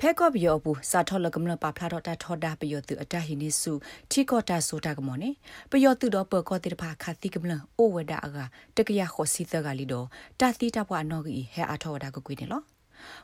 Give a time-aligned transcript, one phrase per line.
[0.00, 3.72] ဖဲကော့ဘီယောဘူးစာထောလကမလပါဖလာတော့တာထောဒါပယောသူအတဟိနေစု
[4.10, 5.30] ထီကောတာဆိုတာကမောနေ
[5.70, 8.38] ပယောသူတော့ပကောတိတဖာခါတိကမလအိုဝဒါအက
[8.76, 10.06] တကရခောစီသကလီတော့
[10.40, 12.64] တာတိတဘွားနော်ကြီးဟဲအထောဒါကကွေးတယ်လို့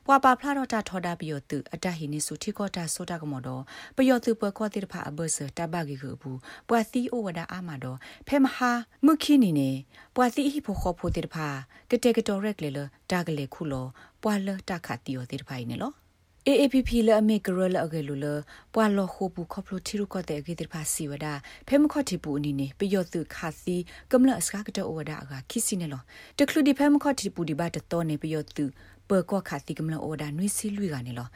[0.07, 3.63] ပွာပါဖလာတော့တာထောဒါပယောသူအတဟိနေစုထီကောတာဆိုတာကမောတော့
[3.97, 7.99] ပယောသူပကောတိတဖာအဘဆတဘဂီကဘူးပွာသီအိုဝဒါအာမတော့
[8.29, 8.71] ဖဲမဟာ
[9.07, 9.71] မုခိနီနေ
[10.17, 11.47] ပွာသီဟိဖိုခောဖိုတိတဖာ
[11.91, 12.79] ကတဲ့ကတော်ရက်လေလ
[13.11, 13.87] တာကလေခုလော
[14.23, 16.02] ပွာလတခတ်တီယောတိတဖာနေလို့
[16.51, 18.27] AAPP လအမေကရလအကလူလ
[18.75, 21.27] ပွာလခိုပူခပလိုတီရုကတဲ့ဂိတဖာစီဝဒ
[21.69, 23.77] ဖဲမခတိပူအနီနေပယောသူခါစီ
[24.11, 26.03] ကမလအစကတဲ့ဩဝဒအကခိစီနေလော
[26.39, 28.65] တခလူဒီဖဲမခတိပူဒီဘတ်တော်နေပယောသူ
[29.09, 31.29] ပကောခါစီကမလဩဒါနွိစီလူကနေလော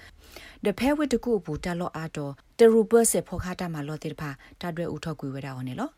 [0.65, 5.89] တဖဲဝတ်တကူပူတလောအာတော်တရူပစေဖောခတာမလောတိဖာတတွဲဥထောက်ကွေဝဒဟောနေလော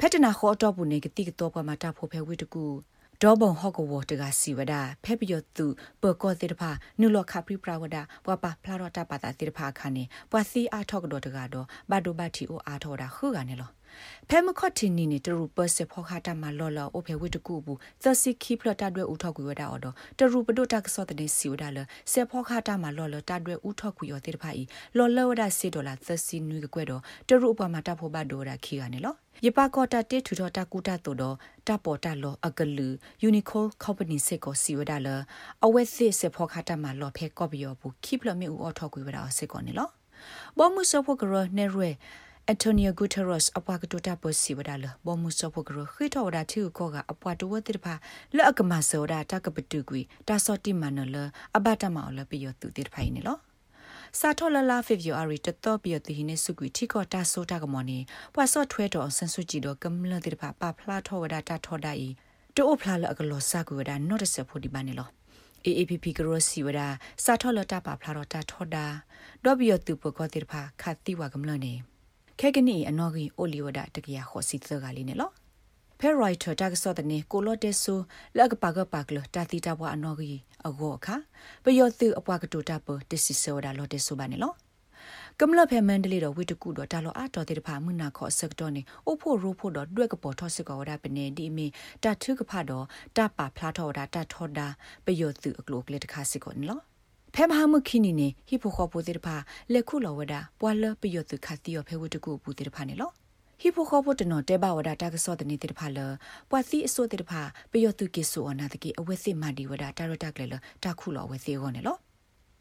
[0.00, 2.64] ဖက်တနာခေါ်တော့ပူနေကတိကတော့ပမာတာဖိုဖဲဝတ်တကူ
[3.22, 5.66] ဒေါဘုံဟော့ကဝတကစီဝဒဖဲပီယတု
[6.02, 7.96] ပကောတိတဖာနုလခပရိပရဝဒ
[8.26, 13.70] ပပဖလာရတာပတာတိတဖာခနေပစီအားထော့ကတော့တကတော့ဘဒိုဘတီအိုအားထောတာခုကနေလော
[14.28, 21.78] ဖဲမခတ်တီနီနီတရူပစဖောခတာမလောလောအိုဖေဝိတကူဘူးသစီခိဖလတာတွေဥထောက်ကွေဝဒအော်တော့တရူပဒိုတက်ဆော့တဲ့စီဝဒလ
[22.12, 24.62] စေဖောခတာမလောလောတာတွေဥထောက်ကွေရတဲ့တဖာဤ
[24.96, 32.88] လောလောဝဒစီဒေါ်လာသစီနွေကွဲတော့တရူပမာတာဖောဘဒိုရာခီကနေလောယပကောတာတေထူတော်တာကူတာတိုတော့တပေါ်တာလောအကလူ
[33.22, 35.08] ယူနီကိုကော်ပနီစေကိုစီဝဒါလ
[35.64, 39.88] အဝဲစစ်စေဖောခတာမလောဖဲကော့ဘီယောဘူးခိပလမေဦးအော်ထောက်ကွေဝဒါစေကောနေလော
[40.58, 41.90] ဘောမှုစောဖို့ကရနေရဲ
[42.50, 47.94] အန်တိုနီယိုဂူတာရော့စ်အပွားကတိုတာပစီဝဒါလဘောမှုစောဖို့ကရခိထောဝဒါချီကိုကအပွားတဝတိတဖာ
[48.36, 51.16] လက်အကမဆောဒါတကပတူကွီတာစောတိမနလ
[51.56, 53.38] အဘတာမောလပီယောတူတိတဖိုင်နေလော
[54.18, 57.98] စာထောလလာဖေဗူအာရီတတော့ပြတိနေစုကွီထီကောတာဆိုတာကမောနေ
[58.34, 62.08] ပွာဆော့ထွဲတော်ဆန်ဆုကြည့်တော့ကမ္လတိဖာပါဖလာထောဝဒတာထောဒာဤ
[62.56, 65.08] တိုးဖလာလအကလောစာကွေဝဒနော့တဆဖို့ဒီပါနေလော
[65.66, 66.80] AAPP ကရောစီဝဒ
[67.24, 68.86] စာထောလတာပါဖလာတော့တာထောဒါ
[69.44, 71.74] တော့ပြတူပကောတိဖာခတ်တိဝကမ္လနေ
[72.40, 75.30] ခဲကနီအနော်ကြီးအိုလီဝဒတကရခောစီသကလေးနေလော
[75.98, 77.94] ဖဲရိုက်တာတက်ဆော့တဲ့နေကိုလော့တက်ဆူ
[78.36, 81.16] လက်ကပါကပါကလတာတီတာဘွားအနော်ကြီးအကောအခါ
[81.64, 84.52] ပယောသူအပွားကတူတာပတစီဆောဒါလော့တက်ဆူပါနေလော
[85.40, 91.66] ကမ္လဖဲမန်ဒလီတော့ဝိတကူတော့တာလောအာတော်တဲ့ဖာမနာခော့ဆက်တော့နေအိုဖို့ရိုးဖို့တော့တွက်ကပေါ်ထော့စစ်ကောဒါပနေဒီမီ
[92.02, 92.84] တာထုကဖာတော့
[93.16, 94.66] တပါဖလာထော့ဒါတထော့ဒါ
[95.06, 96.82] ပယောသူအကလိုကလေးတခါစစ်ကောနော်
[97.34, 99.36] ဖဲမဟာမခိနီနေဟိဖိုခောပိုတဲ့ဖာ
[99.72, 103.10] လက်ခုလောဝဒါပွာလပယောသူခါတီယောဖဲဝိတကူပူတဲ့ဖာနေလော
[103.60, 105.98] ဟီဖိုခေါပိုတနော်တဲဘဝဒတာကစောတနေတဲ့တဖာလ
[106.50, 107.40] ပွာစီအစိုးတဲ့တဖာ
[107.72, 111.96] ပယောတုကိဆိုအနာတကိအဝဲစစ်မဒီဝဒတာရတာကလေလတာခုလောဝဲစီကောနေလော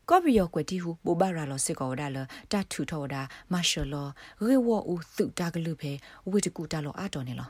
[0.09, 2.17] ကော်ပီယောကွတီဟုပိုဘာရာလောစစ်ကောဒါလ
[2.51, 3.22] တာထူထောဒါ
[3.53, 4.07] မာရှယ်လော
[4.45, 5.91] ရေဝူသုတာကလူဖေ
[6.29, 7.50] ဝိတကူတာလောအာတော်နေလော